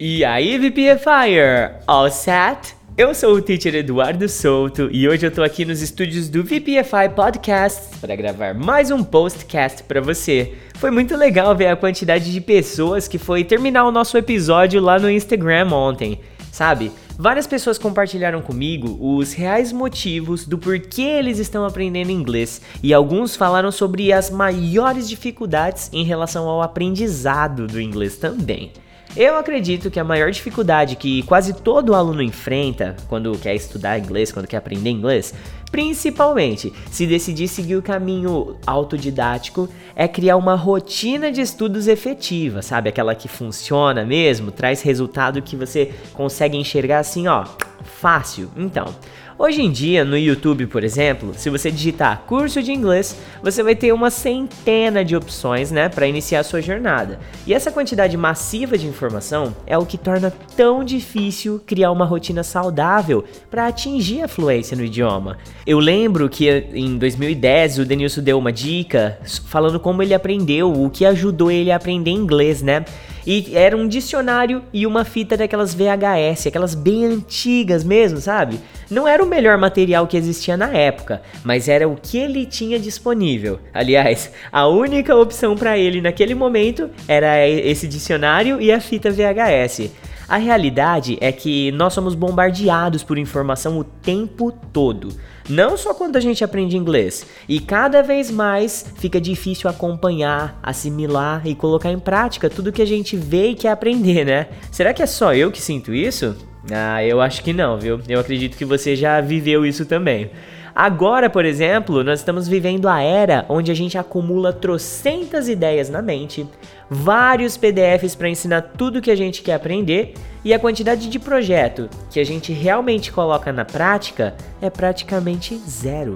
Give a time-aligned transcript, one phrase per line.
[0.00, 1.82] E aí, VPFire?
[1.84, 2.76] All set?
[2.96, 7.08] Eu sou o teacher Eduardo Souto e hoje eu tô aqui nos estúdios do VPFI
[7.16, 10.54] Podcast para gravar mais um postcast para você.
[10.76, 15.00] Foi muito legal ver a quantidade de pessoas que foi terminar o nosso episódio lá
[15.00, 16.20] no Instagram ontem,
[16.52, 16.92] sabe?
[17.18, 23.34] Várias pessoas compartilharam comigo os reais motivos do porquê eles estão aprendendo inglês e alguns
[23.34, 28.70] falaram sobre as maiores dificuldades em relação ao aprendizado do inglês também.
[29.18, 34.30] Eu acredito que a maior dificuldade que quase todo aluno enfrenta quando quer estudar inglês,
[34.30, 35.34] quando quer aprender inglês,
[35.72, 42.90] principalmente se decidir seguir o caminho autodidático, é criar uma rotina de estudos efetiva, sabe?
[42.90, 47.44] Aquela que funciona mesmo, traz resultado que você consegue enxergar assim, ó,
[47.84, 48.50] fácil.
[48.56, 48.94] Então,
[49.40, 53.76] Hoje em dia, no YouTube, por exemplo, se você digitar curso de inglês, você vai
[53.76, 57.20] ter uma centena de opções, né, para iniciar a sua jornada.
[57.46, 62.42] E essa quantidade massiva de informação é o que torna tão difícil criar uma rotina
[62.42, 65.38] saudável para atingir a fluência no idioma.
[65.64, 70.90] Eu lembro que em 2010 o Denilson deu uma dica falando como ele aprendeu, o
[70.90, 72.84] que ajudou ele a aprender inglês, né?
[73.26, 78.58] E era um dicionário e uma fita daquelas VHS, aquelas bem antigas mesmo, sabe?
[78.90, 82.78] Não era o melhor material que existia na época, mas era o que ele tinha
[82.78, 83.58] disponível.
[83.72, 89.90] Aliás, a única opção para ele naquele momento era esse dicionário e a fita VHS.
[90.28, 95.08] A realidade é que nós somos bombardeados por informação o tempo todo.
[95.48, 101.46] Não só quando a gente aprende inglês, e cada vez mais fica difícil acompanhar, assimilar
[101.46, 104.48] e colocar em prática tudo que a gente vê e quer aprender, né?
[104.70, 106.36] Será que é só eu que sinto isso?
[106.70, 107.98] Ah, eu acho que não, viu?
[108.06, 110.30] Eu acredito que você já viveu isso também.
[110.78, 116.00] Agora, por exemplo, nós estamos vivendo a era onde a gente acumula trocentas ideias na
[116.00, 116.46] mente,
[116.88, 121.90] vários PDFs para ensinar tudo que a gente quer aprender e a quantidade de projeto
[122.12, 126.14] que a gente realmente coloca na prática é praticamente zero.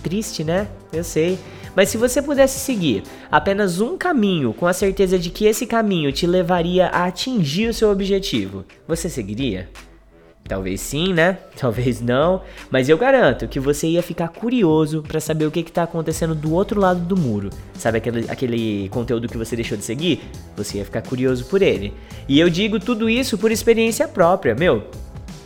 [0.00, 0.68] Triste, né?
[0.92, 1.36] Eu sei.
[1.74, 3.02] Mas se você pudesse seguir
[3.32, 7.74] apenas um caminho com a certeza de que esse caminho te levaria a atingir o
[7.74, 9.68] seu objetivo, você seguiria?
[10.46, 11.38] Talvez sim, né?
[11.56, 15.84] Talvez não, mas eu garanto que você ia ficar curioso para saber o que está
[15.84, 17.50] acontecendo do outro lado do muro.
[17.74, 20.22] Sabe aquele, aquele conteúdo que você deixou de seguir?
[20.56, 21.94] Você ia ficar curioso por ele.
[22.28, 24.84] E eu digo tudo isso por experiência própria, meu.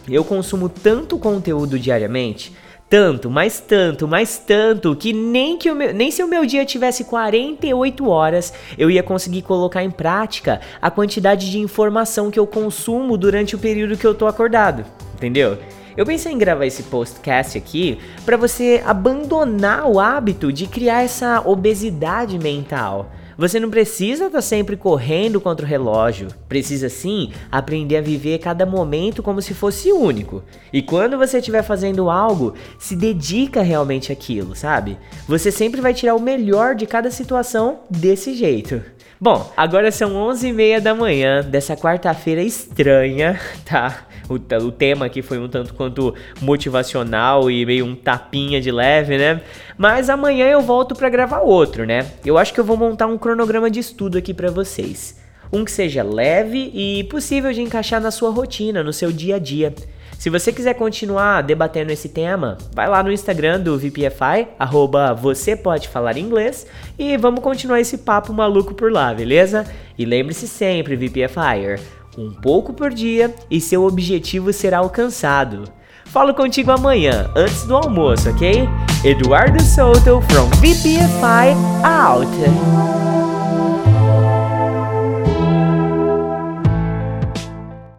[0.08, 2.53] Eu consumo tanto conteúdo diariamente
[2.88, 7.04] tanto, mais tanto, mais tanto, que nem, que meu, nem se o meu dia tivesse
[7.04, 13.19] 48 horas, eu ia conseguir colocar em prática a quantidade de informação que eu consumo
[13.19, 14.84] durante o período que eu tô acordado,
[15.15, 15.59] entendeu?
[15.97, 21.43] Eu pensei em gravar esse podcast aqui para você abandonar o hábito de criar essa
[21.44, 23.10] obesidade mental.
[23.38, 26.26] Você não precisa estar tá sempre correndo contra o relógio.
[26.49, 30.43] Precisa sim aprender a viver cada momento como se fosse único.
[30.72, 34.99] E quando você estiver fazendo algo, se dedica realmente àquilo, sabe?
[35.28, 38.82] Você sempre vai tirar o melhor de cada situação desse jeito.
[39.21, 44.06] Bom, agora são 11h30 da manhã dessa quarta-feira estranha, tá?
[44.29, 49.19] O, o, tema aqui foi um tanto quanto motivacional e meio um tapinha de leve,
[49.19, 49.41] né?
[49.77, 52.06] Mas amanhã eu volto para gravar outro, né?
[52.25, 55.19] Eu acho que eu vou montar um cronograma de estudo aqui para vocês.
[55.53, 59.39] Um que seja leve e possível de encaixar na sua rotina, no seu dia a
[59.41, 59.75] dia.
[60.19, 65.55] Se você quiser continuar debatendo esse tema, vai lá no Instagram do VPFI, arroba você
[65.55, 66.67] pode falar inglês,
[66.99, 69.65] e vamos continuar esse papo maluco por lá, beleza?
[69.97, 71.81] E lembre-se sempre, VPFire,
[72.19, 75.62] um pouco por dia e seu objetivo será alcançado.
[76.06, 78.69] Falo contigo amanhã, antes do almoço, ok?
[79.05, 81.55] Eduardo Souto from VPFI
[81.85, 83.18] out!